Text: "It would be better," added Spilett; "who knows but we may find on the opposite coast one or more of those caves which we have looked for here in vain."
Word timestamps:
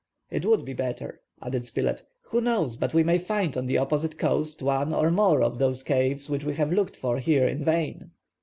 "It 0.31 0.47
would 0.47 0.65
be 0.65 0.73
better," 0.73 1.21
added 1.43 1.63
Spilett; 1.63 2.01
"who 2.23 2.41
knows 2.41 2.75
but 2.75 2.91
we 2.91 3.03
may 3.03 3.19
find 3.19 3.55
on 3.55 3.67
the 3.67 3.77
opposite 3.77 4.17
coast 4.17 4.63
one 4.63 4.95
or 4.95 5.11
more 5.11 5.43
of 5.43 5.59
those 5.59 5.83
caves 5.83 6.27
which 6.27 6.43
we 6.43 6.55
have 6.55 6.73
looked 6.73 6.97
for 6.97 7.19
here 7.19 7.47
in 7.47 7.63
vain." 7.63 8.09